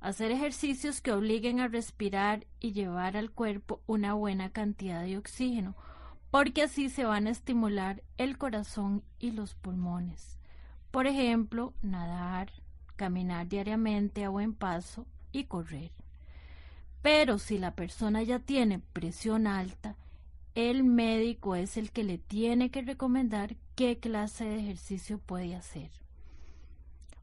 Hacer 0.00 0.32
ejercicios 0.32 1.00
que 1.00 1.12
obliguen 1.12 1.60
a 1.60 1.68
respirar 1.68 2.46
y 2.58 2.72
llevar 2.72 3.16
al 3.16 3.30
cuerpo 3.30 3.80
una 3.86 4.14
buena 4.14 4.50
cantidad 4.50 5.04
de 5.04 5.18
oxígeno, 5.18 5.76
porque 6.32 6.62
así 6.62 6.88
se 6.88 7.04
van 7.04 7.26
a 7.26 7.30
estimular 7.30 8.02
el 8.16 8.38
corazón 8.38 9.04
y 9.18 9.32
los 9.32 9.54
pulmones. 9.54 10.38
Por 10.90 11.06
ejemplo, 11.06 11.74
nadar, 11.82 12.50
caminar 12.96 13.48
diariamente 13.48 14.24
a 14.24 14.30
buen 14.30 14.54
paso 14.54 15.06
y 15.30 15.44
correr. 15.44 15.92
Pero 17.02 17.38
si 17.38 17.58
la 17.58 17.74
persona 17.74 18.22
ya 18.22 18.38
tiene 18.38 18.78
presión 18.78 19.46
alta, 19.46 19.94
el 20.54 20.84
médico 20.84 21.54
es 21.54 21.76
el 21.76 21.90
que 21.90 22.02
le 22.02 22.16
tiene 22.16 22.70
que 22.70 22.80
recomendar 22.80 23.56
qué 23.74 23.98
clase 23.98 24.46
de 24.46 24.58
ejercicio 24.58 25.18
puede 25.18 25.54
hacer. 25.54 25.90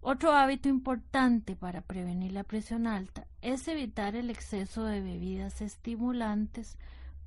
Otro 0.01 0.33
hábito 0.33 0.69
importante 0.69 1.55
para 1.55 1.81
prevenir 1.81 2.33
la 2.33 2.43
presión 2.43 2.85
alta 2.85 3.25
es 3.41 3.67
evitar 3.67 4.15
el 4.15 4.29
exceso 4.29 4.83
de 4.83 5.01
bebidas 5.01 5.61
estimulantes 5.61 6.77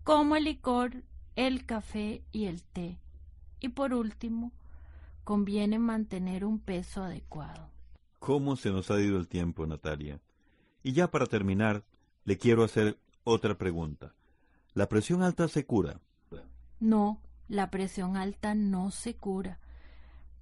como 0.05 0.37
el 0.37 0.45
licor, 0.45 1.03
el 1.37 1.65
café 1.67 2.23
y 2.33 2.47
el 2.47 2.63
té. 2.63 2.99
Y 3.61 3.71
por 3.71 3.95
último, 3.95 4.53
conviene 5.25 5.79
mantener 5.79 6.45
un 6.45 6.59
peso 6.59 7.03
adecuado. 7.03 7.71
¿Cómo 8.19 8.57
se 8.57 8.71
nos 8.71 8.91
ha 8.91 9.01
ido 9.01 9.19
el 9.19 9.29
tiempo, 9.29 9.67
Natalia? 9.67 10.21
Y 10.83 10.93
ya 10.93 11.11
para 11.11 11.27
terminar, 11.27 11.85
le 12.25 12.39
quiero 12.39 12.65
hacer 12.65 12.99
otra 13.25 13.57
pregunta. 13.57 14.15
¿La 14.75 14.89
presión 14.89 15.23
alta 15.23 15.49
se 15.49 15.67
cura? 15.67 16.01
No, 16.81 17.21
la 17.49 17.71
presión 17.71 18.17
alta 18.17 18.55
no 18.55 18.91
se 18.91 19.15
cura. 19.15 19.61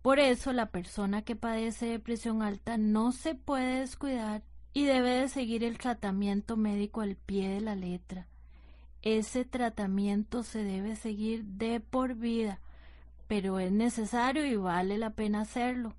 Por 0.02 0.18
eso 0.18 0.52
la 0.52 0.70
persona 0.70 1.22
que 1.22 1.36
padece 1.36 1.86
de 1.86 1.98
presión 1.98 2.42
alta 2.42 2.78
no 2.78 3.12
se 3.12 3.34
puede 3.34 3.80
descuidar 3.80 4.42
y 4.72 4.84
debe 4.84 5.10
de 5.10 5.28
seguir 5.28 5.64
el 5.64 5.78
tratamiento 5.78 6.56
médico 6.56 7.02
al 7.02 7.16
pie 7.16 7.48
de 7.48 7.60
la 7.60 7.76
letra. 7.76 8.28
Ese 9.02 9.44
tratamiento 9.44 10.42
se 10.42 10.62
debe 10.62 10.94
seguir 10.94 11.44
de 11.44 11.80
por 11.80 12.14
vida, 12.14 12.60
pero 13.28 13.58
es 13.58 13.72
necesario 13.72 14.44
y 14.44 14.56
vale 14.56 14.98
la 14.98 15.10
pena 15.10 15.42
hacerlo. 15.42 15.94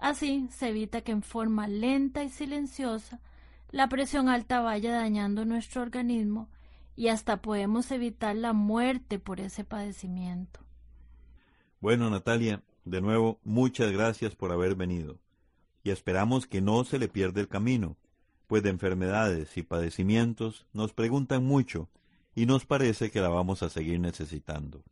Así 0.00 0.48
se 0.50 0.70
evita 0.70 1.02
que 1.02 1.12
en 1.12 1.22
forma 1.22 1.68
lenta 1.68 2.24
y 2.24 2.30
silenciosa 2.30 3.20
la 3.70 3.88
presión 3.88 4.28
alta 4.28 4.60
vaya 4.60 4.92
dañando 4.92 5.44
nuestro 5.44 5.82
organismo 5.82 6.48
y 6.96 7.08
hasta 7.08 7.42
podemos 7.42 7.90
evitar 7.90 8.36
la 8.36 8.52
muerte 8.52 9.18
por 9.18 9.40
ese 9.40 9.64
padecimiento. 9.64 10.60
Bueno, 11.80 12.08
Natalia, 12.10 12.62
de 12.84 13.00
nuevo, 13.00 13.40
muchas 13.44 13.92
gracias 13.92 14.34
por 14.34 14.52
haber 14.52 14.74
venido. 14.74 15.18
Y 15.82 15.90
esperamos 15.90 16.46
que 16.46 16.60
no 16.60 16.84
se 16.84 16.98
le 16.98 17.08
pierda 17.08 17.40
el 17.40 17.48
camino, 17.48 17.96
pues 18.46 18.62
de 18.62 18.70
enfermedades 18.70 19.56
y 19.56 19.62
padecimientos 19.62 20.66
nos 20.72 20.92
preguntan 20.92 21.44
mucho 21.44 21.88
y 22.34 22.46
nos 22.46 22.66
parece 22.66 23.10
que 23.10 23.20
la 23.20 23.28
vamos 23.28 23.62
a 23.62 23.68
seguir 23.68 24.00
necesitando. 24.00 24.82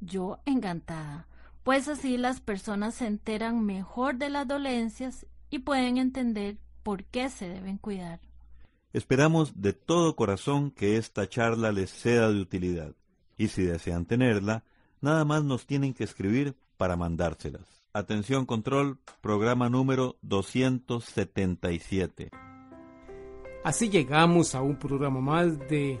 Yo 0.00 0.38
encantada, 0.44 1.26
pues 1.62 1.88
así 1.88 2.16
las 2.16 2.40
personas 2.40 2.94
se 2.94 3.06
enteran 3.06 3.64
mejor 3.64 4.16
de 4.16 4.28
las 4.28 4.46
dolencias 4.46 5.26
y 5.50 5.60
pueden 5.60 5.98
entender 5.98 6.58
por 6.82 7.04
qué 7.04 7.30
se 7.30 7.48
deben 7.48 7.78
cuidar. 7.78 8.20
Esperamos 8.92 9.60
de 9.60 9.72
todo 9.72 10.16
corazón 10.16 10.70
que 10.70 10.96
esta 10.96 11.28
charla 11.28 11.72
les 11.72 11.90
sea 11.90 12.28
de 12.28 12.40
utilidad. 12.40 12.94
Y 13.36 13.48
si 13.48 13.62
desean 13.62 14.06
tenerla, 14.06 14.64
nada 15.00 15.24
más 15.24 15.44
nos 15.44 15.66
tienen 15.66 15.92
que 15.92 16.04
escribir 16.04 16.56
para 16.76 16.96
mandárselas. 16.96 17.84
Atención 17.92 18.46
control, 18.46 18.98
programa 19.20 19.68
número 19.68 20.16
277. 20.22 22.30
Así 23.64 23.88
llegamos 23.88 24.54
a 24.54 24.62
un 24.62 24.78
programa 24.78 25.20
más 25.20 25.58
de 25.68 26.00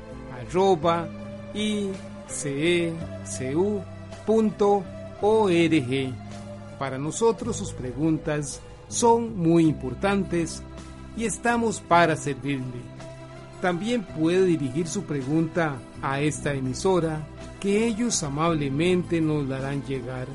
arroba 0.41 1.07
icecu.org. 1.53 2.93
Para 6.79 6.97
nosotros 6.97 7.57
sus 7.57 7.73
preguntas 7.73 8.59
son 8.87 9.37
muy 9.37 9.65
importantes 9.65 10.63
y 11.15 11.25
estamos 11.25 11.79
para 11.79 12.15
servirle. 12.15 12.81
También 13.61 14.03
puede 14.03 14.45
dirigir 14.45 14.87
su 14.87 15.03
pregunta 15.03 15.75
a 16.01 16.19
esta 16.19 16.53
emisora 16.53 17.27
que 17.59 17.85
ellos 17.85 18.23
amablemente 18.23 19.21
nos 19.21 19.47
la 19.47 19.57
harán 19.57 19.83
llegar. 19.85 20.27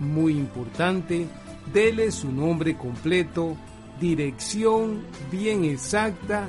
Muy 0.00 0.32
importante, 0.32 1.26
dele 1.72 2.10
su 2.10 2.32
nombre 2.32 2.76
completo, 2.76 3.56
dirección 4.00 5.04
bien 5.30 5.64
exacta 5.64 6.48